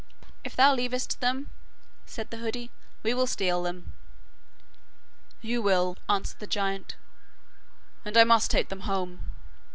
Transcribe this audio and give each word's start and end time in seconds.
'If 0.43 0.55
thou 0.55 0.73
leavest 0.73 1.19
them,' 1.19 1.51
said 2.07 2.31
the 2.31 2.37
hoodie, 2.37 2.71
'we 3.03 3.13
will 3.13 3.27
steal 3.27 3.61
them.' 3.61 3.93
'You 5.43 5.61
will,' 5.61 5.95
answered 6.09 6.39
the 6.39 6.47
giant, 6.47 6.95
'and 8.03 8.17
I 8.17 8.23
must 8.23 8.49
take 8.49 8.69
them 8.69 8.79
home. 8.89 9.29